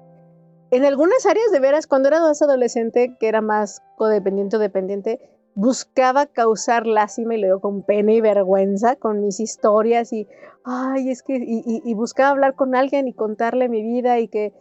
[0.69, 5.31] en algunas áreas de veras, cuando era más adolescente, que era más codependiente o dependiente,
[5.55, 10.27] buscaba causar lástima y le digo con pena y vergüenza con mis historias y,
[10.63, 14.53] ay, es que, y buscaba hablar con alguien y contarle mi vida y que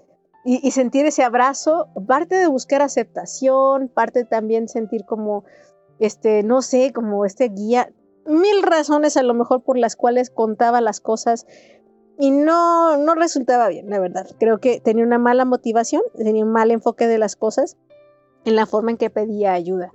[0.44, 5.44] y, sentir ese abrazo, parte de buscar aceptación, parte también sentir como,
[6.00, 7.92] este, no sé, como este guía,
[8.26, 11.46] mil razones a lo mejor por las cuales contaba las cosas
[12.18, 14.26] y no, no resultaba bien, la verdad.
[14.38, 17.76] Creo que tenía una mala motivación, tenía un mal enfoque de las cosas
[18.44, 19.92] en la forma en que pedía ayuda.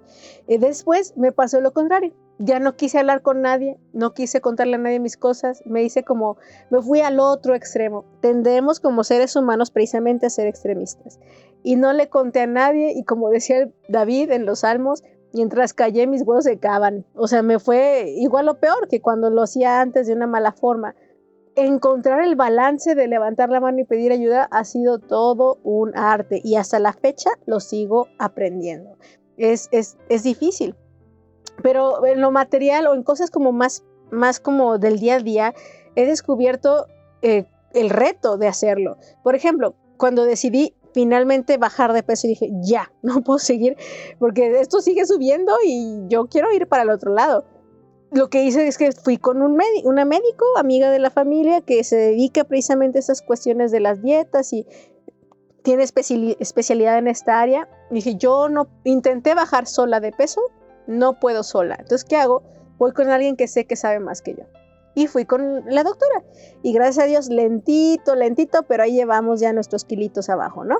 [0.47, 4.75] Y después me pasó lo contrario ya no quise hablar con nadie, no quise contarle
[4.75, 6.37] a nadie mis cosas, me hice como,
[6.69, 8.05] me fui al otro extremo.
[8.21, 11.19] Tendemos como seres humanos precisamente a ser extremistas.
[11.63, 15.03] Y no le conté a nadie y como decía David en los Salmos,
[15.35, 17.05] mientras callé mis huevos se cavan.
[17.13, 20.53] O sea, me fue igual o peor que cuando lo hacía antes de una mala
[20.53, 20.95] forma.
[21.55, 26.41] Encontrar el balance de levantar la mano y pedir ayuda ha sido todo un arte
[26.43, 28.97] y hasta la fecha lo sigo aprendiendo.
[29.37, 30.75] Es, es, es difícil,
[31.61, 35.53] pero en lo material o en cosas como más, más como del día a día,
[35.95, 36.87] he descubierto
[37.21, 38.97] eh, el reto de hacerlo.
[39.23, 43.75] Por ejemplo, cuando decidí finalmente bajar de peso y dije, ya, no puedo seguir
[44.17, 47.45] porque esto sigue subiendo y yo quiero ir para el otro lado.
[48.11, 51.83] Lo que hice es que fui con un una médico, amiga de la familia, que
[51.83, 54.65] se dedica precisamente a esas cuestiones de las dietas y
[55.63, 57.67] tiene especialidad en esta área.
[57.91, 60.39] dije, yo no intenté bajar sola de peso,
[60.87, 61.75] no puedo sola.
[61.77, 62.41] Entonces, ¿qué hago?
[62.77, 64.45] Voy con alguien que sé que sabe más que yo.
[64.95, 66.23] Y fui con la doctora.
[66.63, 70.77] Y gracias a Dios, lentito, lentito, pero ahí llevamos ya nuestros kilitos abajo, ¿no?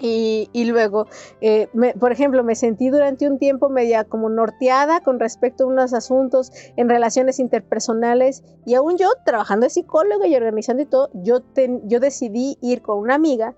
[0.00, 1.06] Y, luego,
[1.40, 1.68] eh,
[2.00, 6.50] por ejemplo, me sentí durante un tiempo media como norteada con respecto a unos asuntos
[6.76, 11.42] en relaciones interpersonales y aún yo trabajando de psicóloga y organizando y todo, yo,
[11.84, 13.54] yo decidí ir con una amiga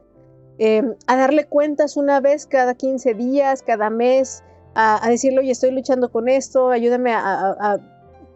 [0.58, 4.42] eh, a darle cuentas una vez cada 15 días, cada mes,
[4.74, 7.78] a, decirle, oye, estoy luchando con esto, ayúdame a,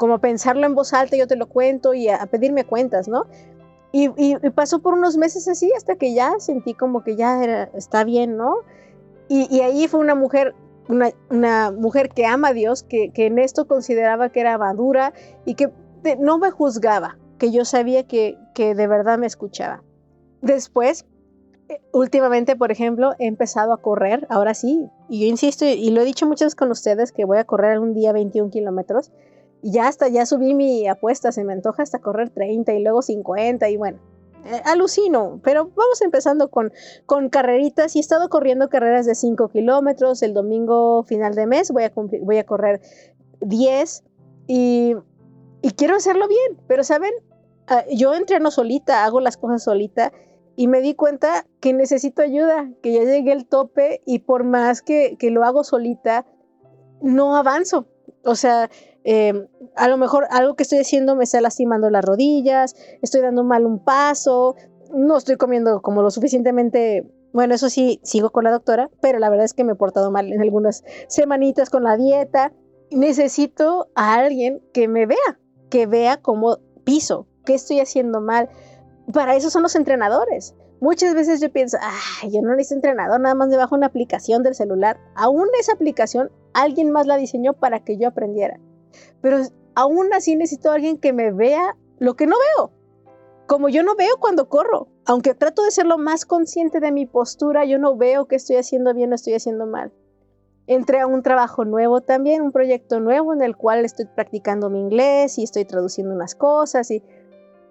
[0.01, 3.27] como pensarlo en voz alta, yo te lo cuento y a, pedirme cuentas, ¿no?
[3.93, 4.09] Y,
[4.55, 8.39] pasó por unos meses así hasta que ya sentí como que ya era, está bien,
[8.39, 8.61] ¿no?
[9.29, 10.55] Y, ahí fue una mujer,
[10.89, 15.13] una, mujer que ama a Dios, que, en esto consideraba que era madura
[15.45, 15.71] y que
[16.19, 19.83] no me juzgaba, que yo sabía que, de verdad me escuchaba.
[20.41, 21.05] Después
[21.93, 26.05] últimamente, por ejemplo, he empezado a correr, ahora sí, y yo insisto, y lo he
[26.07, 29.13] dicho muchas veces con ustedes, que voy a correr algún día 21 kilómetros,
[29.63, 33.69] ya hasta, ya subí mi apuesta, se me antoja hasta correr 30 y luego 50,
[33.69, 33.99] y bueno,
[34.45, 36.73] eh, alucino, pero vamos empezando con,
[37.07, 41.71] con carreritas, y he estado corriendo carreras de 5 kilómetros, el domingo final de mes
[41.71, 42.81] voy a, voy a correr
[43.41, 44.05] 10,
[44.47, 44.95] y,
[45.63, 47.13] y quiero hacerlo bien, pero saben,
[47.67, 50.13] ah, yo entreno solita, hago las cosas solita,
[50.61, 54.83] y me di cuenta que necesito ayuda, que ya llegué al tope y por más
[54.83, 56.27] que, lo hago solita,
[57.01, 57.87] no avanzo.
[58.25, 58.69] O sea,
[59.05, 59.47] em,
[59.77, 63.67] a lo mejor algo que estoy haciendo me está lastimando las rodillas, estoy dando mal
[63.67, 64.57] un paso,
[64.93, 69.31] no estoy comiendo como lo suficientemente, bueno, eso sí, sigo con la doctora, pero la
[69.31, 72.53] verdad es que me he portado mal en algunas semanitas con la dieta.
[72.91, 75.39] Necesito a alguien que me vea,
[75.69, 78.49] que vea cómo piso, qué estoy haciendo mal,
[79.13, 80.55] para eso son los entrenadores.
[80.81, 84.43] Muchas veces yo pienso, ay, yo no necesito entrenador, nada más me bajo una aplicación
[84.43, 84.99] del celular.
[85.15, 88.59] Aún esa aplicación alguien más la diseñó para que yo aprendiera.
[89.21, 89.39] Pero
[89.75, 92.73] aún así necesito a alguien que me vea lo que no veo.
[93.47, 97.07] Como yo no veo cuando corro, aunque trato de ser lo más consciente de mi
[97.07, 99.93] postura, yo no veo que estoy haciendo bien o estoy haciendo mal.
[100.67, 104.79] Entré a un trabajo nuevo también, un proyecto nuevo en el cual estoy practicando mi
[104.79, 107.03] inglés y estoy traduciendo unas cosas y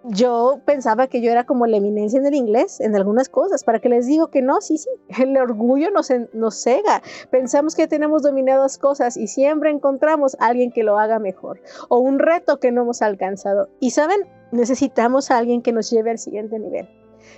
[0.03, 3.79] yo pensaba que yo era como la eminencia en el inglés, en algunas cosas, para
[3.79, 4.89] que les digo que no, sí, sí,
[5.21, 7.01] el orgullo nos, nos cega.
[7.31, 11.99] Pensamos que tenemos dominadas cosas y siempre encontramos a alguien que lo haga mejor o
[11.99, 13.69] un reto que no hemos alcanzado.
[13.79, 14.19] Y saben,
[14.51, 16.87] necesitamos a alguien que nos lleve al siguiente nivel.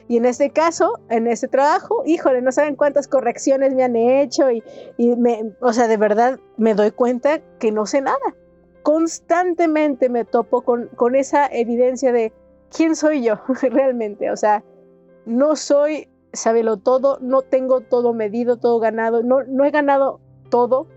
[0.07, 4.51] Y en este caso, en este trabajo, híjole, no saben cuántas correcciones me han hecho
[4.51, 4.63] y,
[4.97, 8.17] y me, o sea, de verdad me doy cuenta que no sé nada.
[8.83, 12.33] Constantemente me topo con, con esa evidencia de,
[12.75, 14.31] ¿quién soy yo realmente?
[14.31, 14.63] O sea,
[15.25, 20.19] no soy sabelo todo, no tengo todo medido, todo ganado, no, no he ganado
[20.49, 20.87] todo.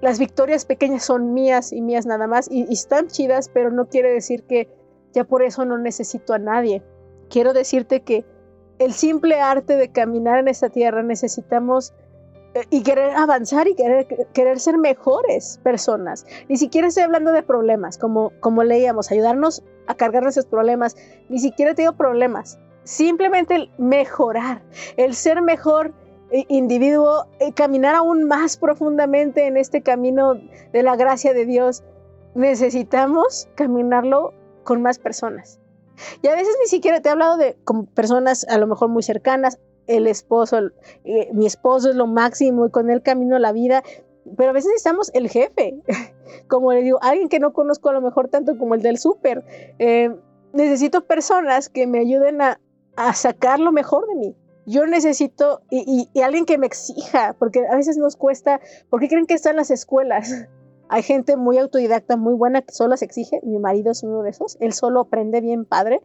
[0.00, 4.10] Las victorias pequeñas son mías y mías nada más y, están chidas, pero no quiere
[4.10, 4.68] decir que
[5.12, 6.82] ya por eso no necesito a nadie.
[7.28, 8.24] Quiero decirte que
[8.78, 11.92] el simple arte de caminar en esta tierra necesitamos
[12.54, 16.26] eh, y querer avanzar y querer, querer ser mejores personas.
[16.48, 20.96] Ni siquiera estoy hablando de problemas, como, como leíamos, ayudarnos a cargar nuestros problemas.
[21.28, 22.58] Ni siquiera tengo problemas.
[22.84, 24.62] Simplemente el mejorar,
[24.96, 25.92] el ser mejor
[26.30, 30.34] eh, individuo, eh, caminar aún más profundamente en este camino
[30.72, 31.82] de la gracia de Dios.
[32.34, 34.32] Necesitamos caminarlo
[34.64, 35.60] con más personas.
[36.22, 39.02] Y a veces ni siquiera te he hablado de con personas a lo mejor muy
[39.02, 40.58] cercanas, el esposo,
[41.04, 43.82] eh, mi esposo es lo máximo y con él camino la vida,
[44.36, 45.80] pero a veces necesitamos el jefe,
[46.48, 49.44] como le digo, alguien que no conozco a lo mejor tanto como el del súper.
[49.78, 50.14] Eh,
[50.52, 52.60] necesito personas que me ayuden a,
[52.96, 54.36] a, sacar lo mejor de mí.
[54.66, 59.26] Yo necesito, y, alguien que me exija, porque a veces nos cuesta, ¿por qué creen
[59.26, 60.46] que están las escuelas?
[60.88, 63.40] Hay gente muy autodidacta, muy buena, que solo se exige.
[63.44, 64.56] Mi marido es uno de esos.
[64.60, 66.00] Él solo aprende bien padre.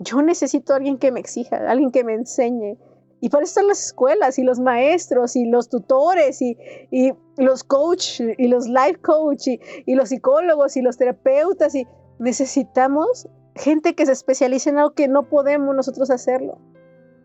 [0.00, 2.76] Yo necesito alguien que me exija, alguien que me enseñe.
[3.20, 6.56] Y para eso están las escuelas y los maestros y los tutores y,
[6.90, 11.74] y los coach y los life coach y, y, los psicólogos y los terapeutas.
[11.74, 11.86] Y
[12.18, 16.58] necesitamos gente que se especialice en algo que no podemos nosotros hacerlo.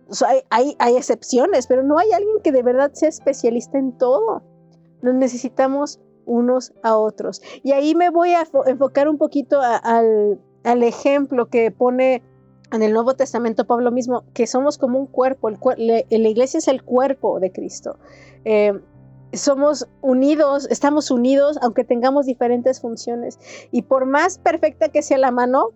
[0.07, 3.77] O sea, hay, hay, hay excepciones, pero no hay alguien que de verdad sea especialista
[3.77, 4.43] en todo.
[5.01, 7.41] Nos necesitamos unos a otros.
[7.63, 12.23] Y ahí me voy a enfocar un poquito a, al, al, ejemplo que pone
[12.71, 15.57] en el Nuevo Testamento Pablo mismo, que somos como un cuerpo, el,
[16.09, 17.97] la iglesia es el cuerpo de Cristo.
[18.45, 18.73] Eh,
[19.33, 23.39] somos unidos, estamos unidos, aunque tengamos diferentes funciones.
[23.71, 25.69] Y por más perfecta que sea la mano,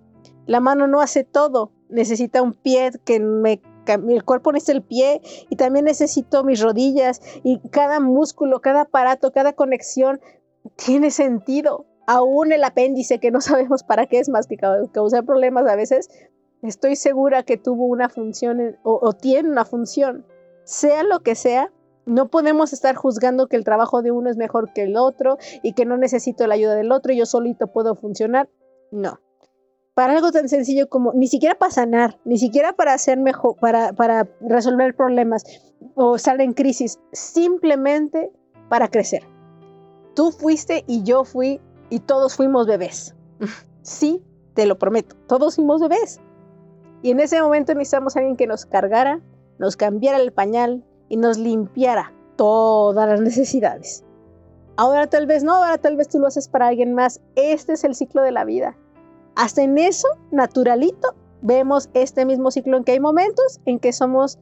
[0.45, 1.71] la mano no hace todo.
[1.89, 7.21] Necesita un pie que me el cuerpo necesita el pie y también necesito mis rodillas
[7.43, 10.19] y cada músculo, cada aparato, cada conexión
[10.75, 11.85] tiene sentido.
[12.07, 16.09] Aún el apéndice que no sabemos para qué es más que causar problemas a veces,
[16.61, 20.25] estoy segura que tuvo una función o, tiene una función.
[20.63, 21.71] Sea lo que sea,
[22.05, 25.73] no podemos estar juzgando que el trabajo de uno es mejor que el otro y
[25.73, 28.49] que no necesito la ayuda del otro y yo solito puedo funcionar.
[28.91, 29.19] No
[29.95, 33.93] para algo tan sencillo como ni siquiera para sanar, ni siquiera para hacer mejor, para,
[33.93, 35.45] para resolver problemas
[35.95, 38.29] o estar en crisis, simplemente
[38.69, 39.23] para crecer.
[40.13, 43.15] Tú fuiste y yo fui y todos fuimos bebés.
[43.81, 44.23] Sí,
[44.55, 46.19] te lo prometo, todos fuimos bebés.
[47.01, 49.21] Y en ese momento necesitamos a alguien que nos cargara,
[49.59, 54.03] nos cambiara el pañal y nos limpiara todas las necesidades.
[54.77, 57.21] Ahora tal vez no, ahora tal vez tú lo haces para alguien más.
[57.35, 58.75] Este es el ciclo de la vida.
[59.35, 64.39] Hasta en eso, naturalito, vemos este mismo ciclo en que hay momentos en que somos,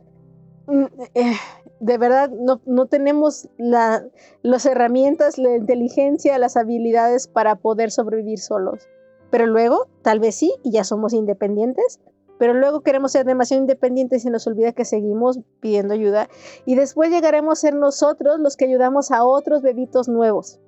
[1.14, 1.34] eh,
[1.80, 4.06] de verdad, no, no tenemos la,
[4.42, 8.88] las herramientas, la inteligencia, las habilidades para poder sobrevivir solos.
[9.30, 12.00] Pero luego, tal vez sí, y ya somos independientes,
[12.38, 16.30] pero luego queremos ser demasiado independientes y nos olvida que seguimos pidiendo ayuda.
[16.66, 20.60] Y después llegaremos a ser nosotros los que ayudamos a otros bebitos nuevos,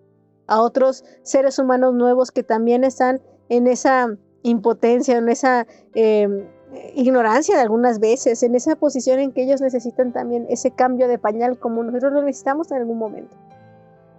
[0.47, 6.47] a otros seres humanos nuevos que también están en esa impotencia, en esa eh,
[6.95, 11.17] ignorancia de algunas veces, en esa posición en que ellos necesitan también ese cambio de
[11.17, 13.35] pañal como nosotros lo necesitamos en algún momento.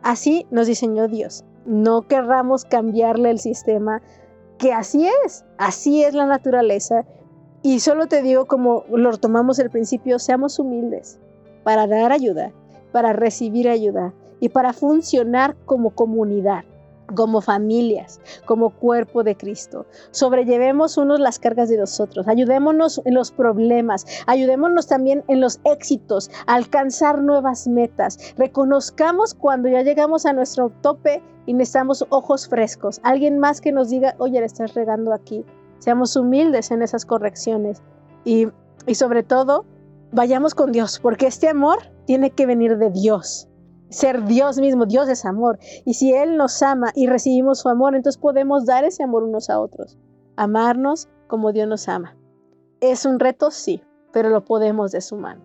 [0.02, 1.44] Así nos diseñó Dios.
[1.64, 4.02] No querramos cambiarle el sistema,
[4.58, 7.04] que así es, así es la naturaleza.
[7.66, 11.18] Y solo te digo, como lo tomamos al principio, seamos humildes
[11.64, 12.52] para dar ayuda,
[12.92, 16.62] para recibir ayuda y para funcionar como comunidad
[17.16, 19.84] como familias, como cuerpo de Cristo.
[20.12, 26.30] Sobrellevemos unos las cargas de nosotros, ayudémonos en los problemas, ayudémonos también en los éxitos,
[26.46, 28.34] alcanzar nuevas metas.
[28.36, 33.90] Reconozcamos cuando ya llegamos a nuestro tope y necesitamos ojos frescos, alguien más que nos
[33.90, 35.44] diga, oye, le estás regando aquí.
[35.78, 37.82] Seamos humildes en esas correcciones
[38.24, 38.48] y,
[38.86, 39.64] y sobre todo,
[40.12, 43.48] vayamos con Dios, porque este amor tiene que venir de Dios
[43.88, 44.86] ser Dios mismo.
[44.86, 45.58] Dios es amor.
[45.84, 49.50] Y si Él nos ama y recibimos su amor, entonces podemos dar ese amor unos
[49.50, 49.98] a otros.
[50.36, 52.16] Amarnos como Dios nos ama.
[52.80, 53.50] ¿Es un reto?
[53.50, 55.42] Sí, pero lo podemos de su mano.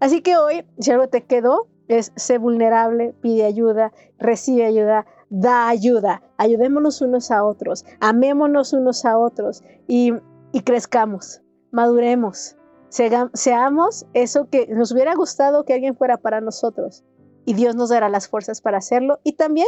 [0.00, 5.68] Así que hoy, si algo te quedó, es ser vulnerable, pide ayuda, recibe ayuda, da
[5.68, 6.22] ayuda.
[6.36, 10.12] Ayudémonos unos a otros, amémonos unos a otros y,
[10.52, 12.56] y crezcamos, maduremos,
[12.88, 17.04] seamos eso que nos hubiera gustado que alguien fuera para nosotros
[17.44, 19.66] y Dios nos dará las fuerzas para hacerlo y también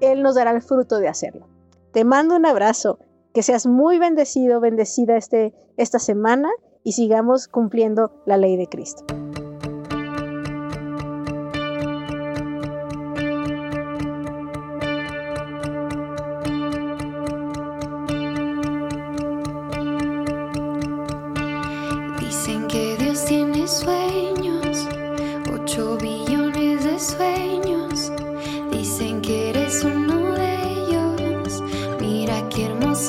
[0.00, 1.46] Él nos dará el fruto de hacerlo.
[1.92, 2.98] Te mando un abrazo,
[3.32, 6.48] que seas muy bendecido, bendecida este, esta semana
[6.82, 9.04] y sigamos cumpliendo la ley de Cristo.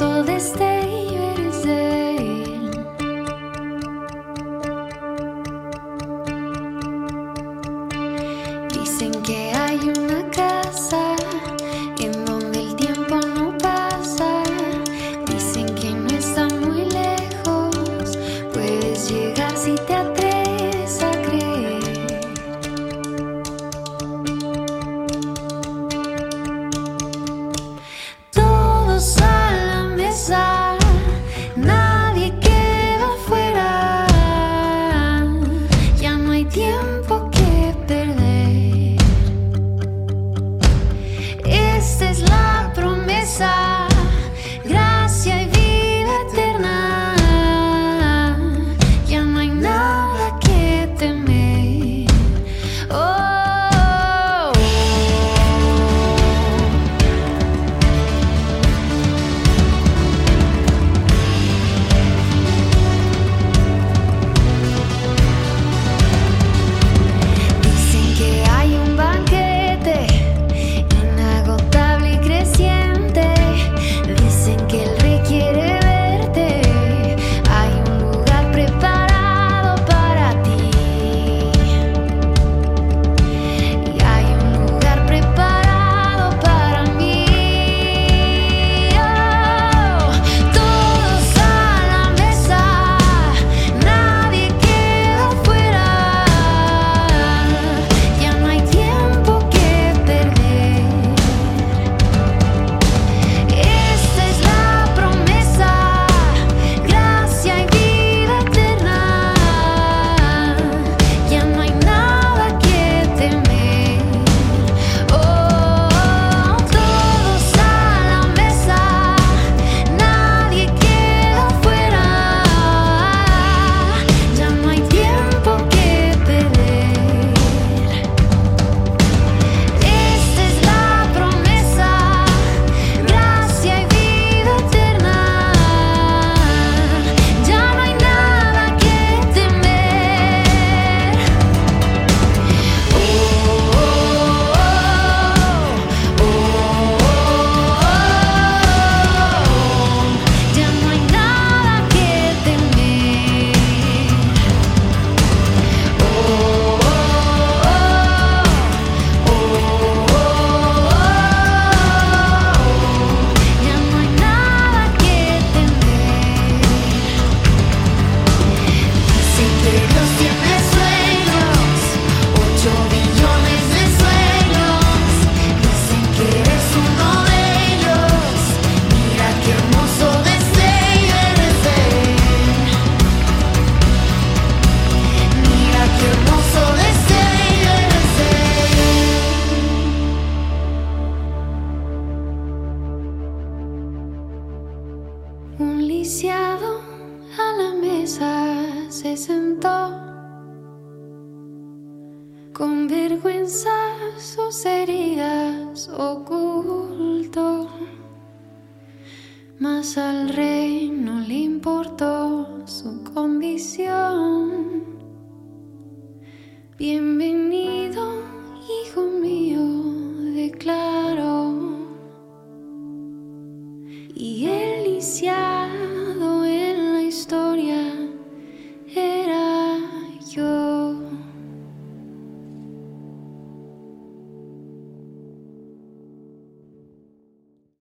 [0.02, 0.71] all this day.